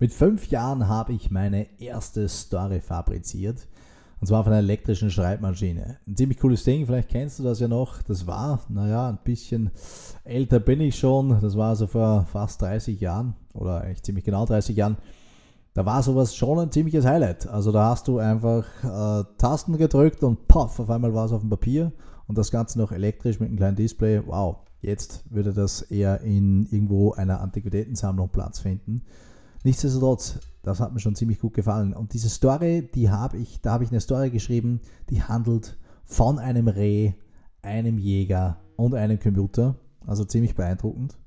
[0.00, 3.68] Mit fünf Jahren habe ich meine erste Story fabriziert.
[4.18, 5.98] Und zwar von einer elektrischen Schreibmaschine.
[6.06, 8.00] Ein ziemlich cooles Ding, vielleicht kennst du das ja noch.
[8.02, 9.70] Das war, naja, ein bisschen
[10.24, 11.38] älter bin ich schon.
[11.42, 14.96] Das war so vor fast 30 Jahren oder eigentlich ziemlich genau 30 Jahren.
[15.74, 17.46] Da war sowas schon ein ziemliches Highlight.
[17.46, 21.42] Also da hast du einfach äh, Tasten gedrückt und poff, auf einmal war es auf
[21.42, 21.92] dem Papier
[22.26, 24.22] und das Ganze noch elektrisch mit einem kleinen Display.
[24.26, 29.02] Wow, jetzt würde das eher in irgendwo einer Antiquitätensammlung Platz finden.
[29.64, 31.92] Nichtsdestotrotz, das hat mir schon ziemlich gut gefallen.
[31.92, 34.80] Und diese Story, die habe ich, da habe ich eine Story geschrieben,
[35.10, 37.12] die handelt von einem Reh,
[37.62, 39.76] einem Jäger und einem Computer.
[40.06, 41.18] Also ziemlich beeindruckend.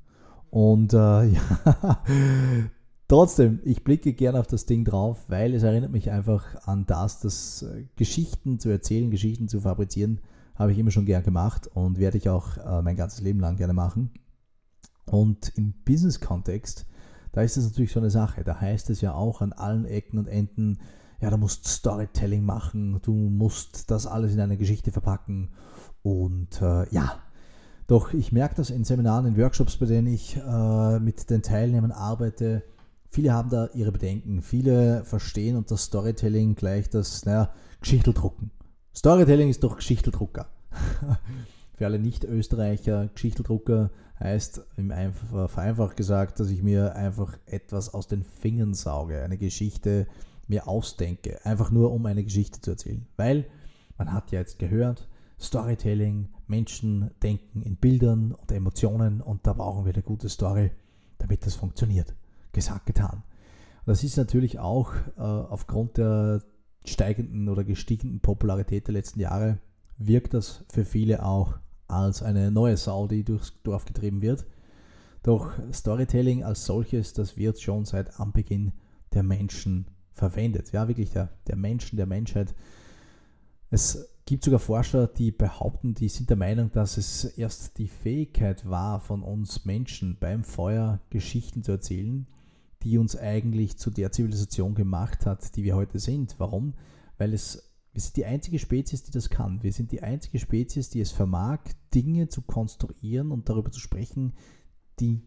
[0.50, 2.04] Und äh, ja,
[3.08, 7.20] trotzdem, ich blicke gerne auf das Ding drauf, weil es erinnert mich einfach an das,
[7.20, 10.22] dass äh, Geschichten zu erzählen, Geschichten zu fabrizieren,
[10.56, 13.58] habe ich immer schon gern gemacht und werde ich auch äh, mein ganzes Leben lang
[13.58, 14.12] gerne machen.
[15.06, 16.86] Und im Business-Kontext
[17.34, 18.44] da ist es natürlich so eine Sache.
[18.44, 20.80] Da heißt es ja auch an allen Ecken und Enden,
[21.20, 25.50] ja, du musst Storytelling machen, du musst das alles in eine Geschichte verpacken.
[26.04, 27.18] Und äh, ja,
[27.88, 31.92] doch ich merke das in Seminaren, in Workshops, bei denen ich äh, mit den Teilnehmern
[31.92, 32.64] arbeite.
[33.10, 34.42] Viele haben da ihre Bedenken.
[34.42, 37.50] Viele verstehen unter Storytelling gleich das, naja,
[37.82, 38.52] Geschichteldrucken.
[38.96, 40.48] Storytelling ist doch Geschichteldrucker.
[41.78, 48.08] Für alle Nicht-Österreicher, Geschichteldrucker heißt im Einf- vereinfacht gesagt, dass ich mir einfach etwas aus
[48.08, 50.08] den Fingern sauge, eine Geschichte
[50.48, 53.06] mir ausdenke, einfach nur um eine Geschichte zu erzählen.
[53.16, 53.46] Weil
[53.98, 55.08] man hat ja jetzt gehört,
[55.40, 60.72] Storytelling, Menschen denken in Bildern und Emotionen und da brauchen wir eine gute Story,
[61.18, 62.14] damit das funktioniert.
[62.52, 63.24] Gesagt, getan.
[63.86, 66.42] Das ist natürlich auch äh, aufgrund der
[66.86, 69.60] steigenden oder gestiegenen Popularität der letzten Jahre,
[69.98, 71.56] wirkt das für viele auch
[72.02, 74.46] als eine neue Sau, die durchs Dorf getrieben wird.
[75.24, 78.74] Doch Storytelling als solches, das wird schon seit Anbeginn
[79.14, 80.72] der Menschen verwendet.
[80.72, 82.54] Ja, wirklich der, der Menschen, der Menschheit.
[83.70, 88.70] Es gibt sogar Forscher, die behaupten, die sind der Meinung, dass es erst die Fähigkeit
[88.70, 92.28] war von uns Menschen beim Feuer Geschichten zu erzählen,
[92.84, 96.36] die uns eigentlich zu der Zivilisation gemacht hat, die wir heute sind.
[96.38, 96.74] Warum?
[97.18, 99.62] Weil es wir sind die einzige Spezies, die das kann.
[99.62, 101.60] Wir sind die einzige Spezies, die es vermag,
[101.94, 104.34] Dinge zu konstruieren und darüber zu sprechen,
[105.00, 105.22] die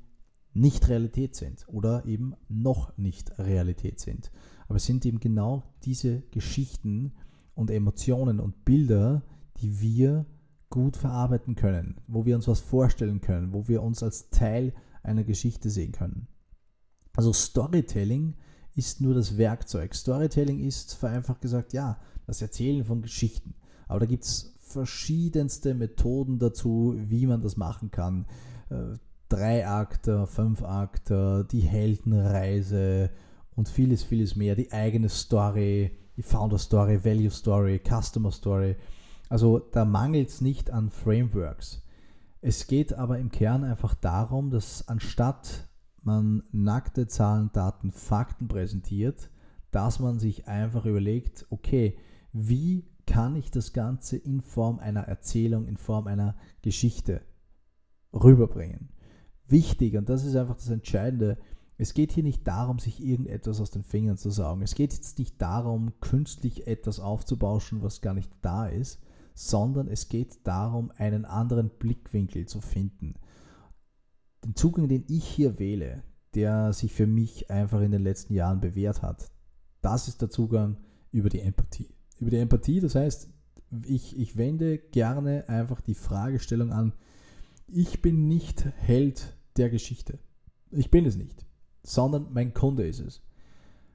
[0.53, 4.33] nicht Realität sind oder eben noch nicht Realität sind.
[4.67, 7.13] Aber es sind eben genau diese Geschichten
[7.55, 9.23] und Emotionen und Bilder,
[9.59, 10.27] die wir
[10.69, 15.25] gut verarbeiten können, wo wir uns was vorstellen können, wo wir uns als Teil einer
[15.25, 16.27] Geschichte sehen können.
[17.15, 18.35] Also Storytelling
[18.75, 19.95] ist nur das Werkzeug.
[19.95, 23.55] Storytelling ist vereinfacht gesagt, ja, das Erzählen von Geschichten.
[23.89, 28.27] Aber da gibt es verschiedenste Methoden dazu, wie man das machen kann.
[28.69, 28.99] Äh,
[29.29, 33.11] drei Akte, fünf Akte, die Heldenreise
[33.55, 34.55] und vieles, vieles mehr.
[34.55, 38.77] Die eigene Story, die Founder Story, Value Story, Customer Story.
[39.29, 41.83] Also da mangelt es nicht an Frameworks.
[42.41, 45.69] Es geht aber im Kern einfach darum, dass anstatt
[46.03, 49.31] man nackte Zahlen, Daten, Fakten präsentiert,
[49.73, 51.99] dass man sich einfach überlegt, okay,
[52.37, 57.23] wie kann ich das Ganze in Form einer Erzählung, in Form einer Geschichte
[58.13, 58.91] rüberbringen.
[59.49, 61.39] Wichtig, und das ist einfach das Entscheidende,
[61.79, 64.63] es geht hier nicht darum, sich irgendetwas aus den Fingern zu saugen.
[64.63, 69.01] Es geht jetzt nicht darum, künstlich etwas aufzubauschen, was gar nicht da ist,
[69.35, 73.15] sondern es geht darum, einen anderen Blickwinkel zu finden.
[74.45, 76.03] Den Zugang, den ich hier wähle,
[76.35, 79.31] der sich für mich einfach in den letzten Jahren bewährt hat,
[79.83, 80.79] das ist der Zugang
[81.13, 82.81] über die Empathie über die Empathie.
[82.81, 83.29] Das heißt,
[83.87, 86.93] ich, ich wende gerne einfach die Fragestellung an,
[87.69, 90.19] ich bin nicht Held der Geschichte.
[90.71, 91.45] Ich bin es nicht,
[91.83, 93.23] sondern mein Kunde ist es.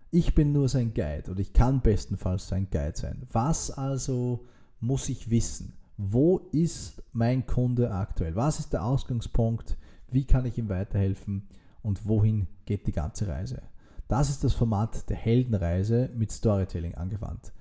[0.09, 3.27] Ich bin nur sein Guide oder ich kann bestenfalls sein Guide sein.
[3.31, 4.45] Was also
[4.81, 5.77] muss ich wissen?
[5.97, 8.35] Wo ist mein Kunde aktuell?
[8.35, 9.77] Was ist der Ausgangspunkt?
[10.09, 11.47] Wie kann ich ihm weiterhelfen?
[11.81, 13.61] Und wohin geht die ganze Reise?
[14.07, 17.53] Das ist das Format der Heldenreise mit Storytelling angewandt.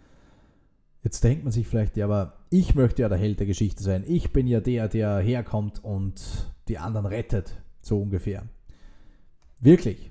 [1.02, 4.04] Jetzt denkt man sich vielleicht, ja, aber ich möchte ja der Held der Geschichte sein.
[4.06, 8.46] Ich bin ja der, der herkommt und die anderen rettet, so ungefähr.
[9.60, 10.10] Wirklich.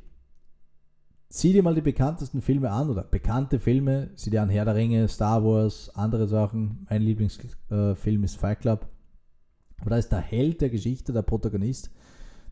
[1.31, 4.09] Sieh dir mal die bekanntesten Filme an oder bekannte Filme.
[4.15, 6.87] Sieh dir an Herr der Ringe, Star Wars, andere Sachen.
[6.89, 8.87] Mein Lieblingsfilm ist Fight Club.
[9.79, 11.91] Aber da ist der Held der Geschichte, der Protagonist.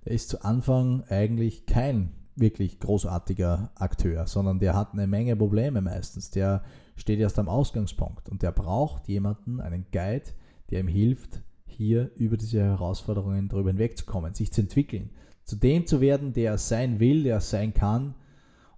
[0.06, 5.82] Der ist zu Anfang eigentlich kein wirklich großartiger Akteur, sondern der hat eine Menge Probleme
[5.82, 6.30] meistens.
[6.32, 6.64] Der
[6.96, 10.26] steht erst am Ausgangspunkt und der braucht jemanden, einen Guide,
[10.70, 15.12] der ihm hilft, hier über diese Herausforderungen drüber hinwegzukommen, sich zu entwickeln,
[15.44, 18.16] zu dem zu werden, der er sein will, der er sein kann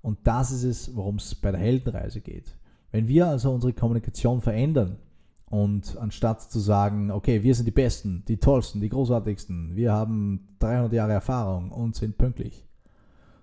[0.01, 2.55] Und das ist es, worum es bei der Heldenreise geht.
[2.91, 4.97] Wenn wir also unsere Kommunikation verändern
[5.45, 10.47] und anstatt zu sagen, okay, wir sind die Besten, die Tollsten, die Großartigsten, wir haben
[10.59, 12.65] 300 Jahre Erfahrung und sind pünktlich,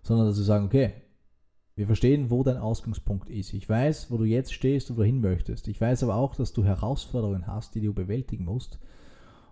[0.06, 0.92] sondern dass wir sagen, okay,
[1.74, 3.52] wir verstehen, wo dein Ausgangspunkt ist.
[3.52, 5.68] Ich weiß, wo du jetzt stehst und wohin möchtest.
[5.68, 8.78] Ich weiß aber auch, dass du Herausforderungen hast, die du bewältigen musst.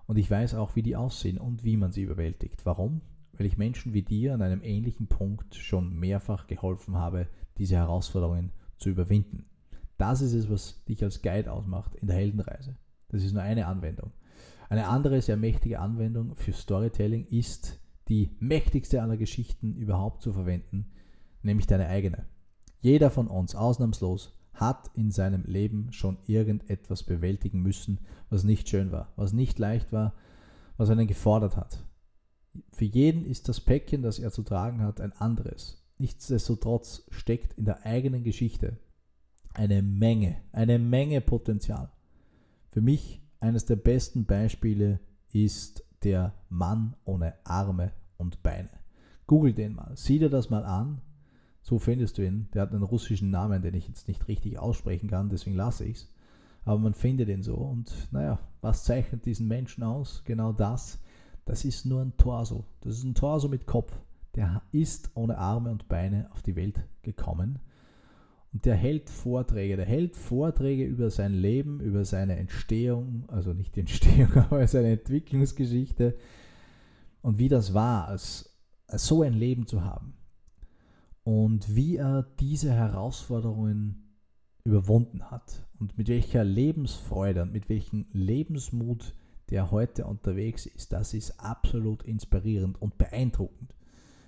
[0.07, 2.65] Und ich weiß auch, wie die aussehen und wie man sie überwältigt.
[2.65, 3.03] Warum?
[3.33, 7.27] Weil ich Menschen wie dir an einem ähnlichen Punkt schon mehrfach geholfen habe,
[7.59, 9.47] diese Herausforderungen zu überwinden.
[9.99, 12.77] Das ist es, was dich als Guide ausmacht in der Heldenreise.
[13.09, 14.13] Das ist nur eine Anwendung.
[14.69, 20.93] Eine andere sehr mächtige Anwendung für Storytelling ist, die mächtigste aller Geschichten überhaupt zu verwenden,
[21.43, 22.27] nämlich deine eigene.
[22.81, 27.99] Jeder von uns, ausnahmslos, hat in seinem Leben schon irgendetwas bewältigen müssen,
[28.31, 30.15] was nicht schön war, was nicht leicht war,
[30.77, 31.85] was einen gefordert hat.
[32.73, 35.83] Für jeden ist das Päckchen, das er zu tragen hat, ein anderes.
[35.99, 38.79] Nichtsdestotrotz steckt in der eigenen Geschichte
[39.55, 41.91] eine Menge, eine Menge Potenzial.
[42.71, 45.01] Für mich eines der besten Beispiele
[45.33, 48.71] ist der Mann ohne Arme und Beine.
[49.27, 51.01] Google den mal, sieh dir das mal an.
[51.63, 52.49] So findest du ihn.
[52.53, 55.97] Der hat einen russischen Namen, den ich jetzt nicht richtig aussprechen kann, deswegen lasse ich
[55.97, 56.13] es.
[56.67, 57.57] Aber man findet ihn so.
[57.57, 60.23] Und naja, was zeichnet diesen Menschen aus?
[60.25, 60.99] Genau das.
[61.47, 62.65] Das ist nur ein Torso.
[62.81, 63.93] Das ist ein Torso mit Kopf.
[64.35, 67.61] Der ist ohne Arme und Beine auf die Welt gekommen
[68.55, 73.75] und der hält Vorträge, der hält Vorträge über sein Leben, über seine Entstehung, also nicht
[73.75, 76.17] die Entstehung, aber seine Entwicklungsgeschichte
[77.21, 78.57] und wie das war, als,
[78.87, 80.15] als so ein Leben zu haben.
[81.25, 84.15] Und wie er diese Herausforderungen
[84.63, 89.15] überwunden hat und mit welcher Lebensfreude und mit welchem Lebensmut
[89.51, 93.75] der heute unterwegs ist, das ist absolut inspirierend und beeindruckend.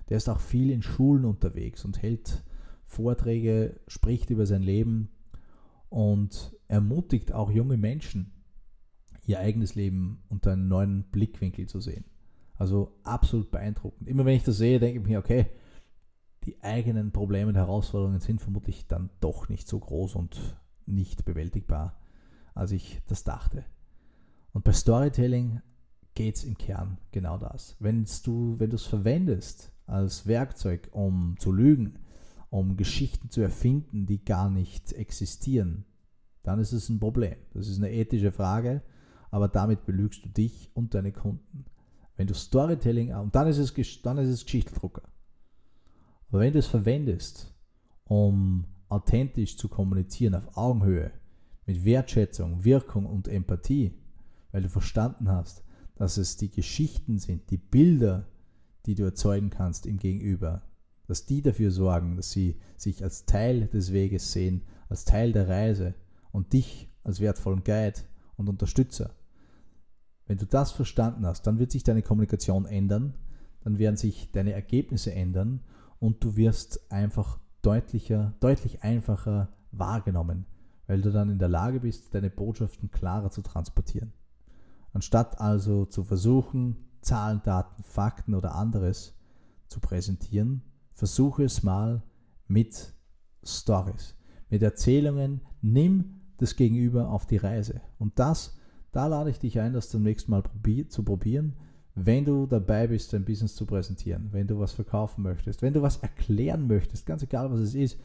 [0.08, 2.42] Der ist auch viel in Schulen unterwegs und hält
[2.86, 5.10] Vorträge, spricht über sein Leben
[5.88, 8.32] und ermutigt auch junge Menschen,
[9.26, 12.04] ihr eigenes Leben unter einem neuen Blickwinkel zu sehen.
[12.56, 14.08] Also absolut beeindruckend.
[14.08, 15.46] Immer wenn ich das sehe, denke ich mir, okay,
[16.44, 20.56] die eigenen Probleme und Herausforderungen sind vermutlich dann doch nicht so groß und
[20.86, 21.98] nicht bewältigbar,
[22.54, 23.64] als ich das dachte.
[24.52, 25.60] Und bei Storytelling
[26.14, 27.76] geht es im Kern genau das.
[27.80, 31.98] Wenn's du, wenn du es verwendest als Werkzeug, um zu lügen,
[32.56, 35.84] um Geschichten zu erfinden, die gar nicht existieren,
[36.42, 37.36] dann ist es ein Problem.
[37.52, 38.82] Das ist eine ethische Frage,
[39.30, 41.66] aber damit belügst du dich und deine Kunden.
[42.16, 45.02] Wenn du Storytelling, und dann ist es, dann ist es Geschichteldrucker.
[46.30, 47.54] Aber wenn du es verwendest,
[48.04, 51.12] um authentisch zu kommunizieren auf Augenhöhe,
[51.66, 53.92] mit Wertschätzung, Wirkung und Empathie,
[54.52, 55.62] weil du verstanden hast,
[55.96, 58.28] dass es die Geschichten sind, die Bilder,
[58.86, 60.62] die du erzeugen kannst im Gegenüber,
[61.06, 65.48] dass die dafür sorgen, dass sie sich als Teil des Weges sehen, als Teil der
[65.48, 65.94] Reise
[66.32, 68.00] und dich als wertvollen Guide
[68.36, 69.10] und Unterstützer.
[70.26, 73.14] Wenn du das verstanden hast, dann wird sich deine Kommunikation ändern,
[73.62, 75.60] dann werden sich deine Ergebnisse ändern
[75.98, 80.46] und du wirst einfach deutlicher, deutlich einfacher wahrgenommen,
[80.86, 84.12] weil du dann in der Lage bist, deine Botschaften klarer zu transportieren.
[84.92, 89.14] Anstatt also zu versuchen, Zahlen, Daten, Fakten oder anderes
[89.68, 90.62] zu präsentieren,
[90.96, 92.02] versuche es mal
[92.48, 92.94] mit
[93.44, 94.16] Stories,
[94.48, 95.42] mit Erzählungen.
[95.60, 97.82] Nimm das Gegenüber auf die Reise.
[97.98, 98.56] Und das,
[98.92, 101.54] da lade ich dich ein, das zum nächsten Mal probier zu probieren,
[101.94, 105.82] wenn du dabei bist, dein Business zu präsentieren, wenn du was verkaufen möchtest, wenn du
[105.82, 107.98] was erklären möchtest, ganz egal was es ist,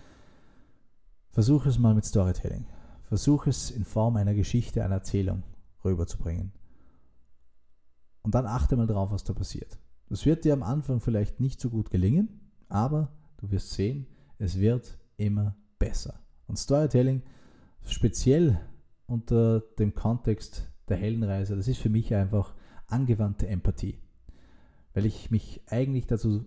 [1.30, 2.66] versuche es mal mit Storytelling.
[3.04, 5.44] Versuche es in Form einer Geschichte, einer Erzählung
[5.84, 6.52] rüberzubringen.
[8.22, 9.80] Und dann achte mal drauf, was da passiert.
[10.10, 12.41] Das wird dir am Anfang vielleicht nicht so gut gelingen,
[12.72, 16.20] aber du wirst sehen, es wird immer besser.
[16.48, 17.22] Und Storytelling,
[17.84, 18.60] speziell
[19.06, 22.56] unter dem Kontext der Heldenreise, das ist für mich einfach
[22.88, 24.00] angewandte Empathie.
[24.94, 26.46] Weil ich mich eigentlich dazu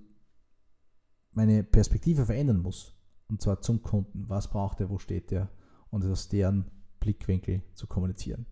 [1.33, 2.95] meine Perspektive verändern muss.
[3.29, 4.29] Und zwar zum Kunden.
[4.29, 5.51] Was braucht er, wo steht er?
[5.91, 8.47] Und aus deren Blickwinkel zu kommunizieren.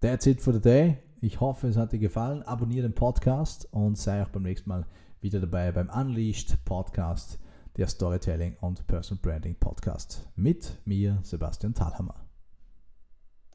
[0.00, 0.98] That's it for the day.
[1.20, 2.42] Ich hoffe, es hat dir gefallen.
[2.42, 4.86] Abonniere den Podcast und sei auch beim nächsten Mal
[5.20, 7.38] wieder dabei beim Unleashed Podcast,
[7.76, 12.27] der Storytelling und Personal Branding Podcast mit mir, Sebastian Thalhammer.